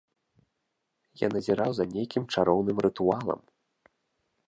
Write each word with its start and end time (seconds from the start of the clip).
Я 1.21 1.27
назіраў 1.35 1.71
за 1.79 1.85
нейкім 1.93 2.23
чароўным 2.37 2.77
рытуалам. 2.87 3.49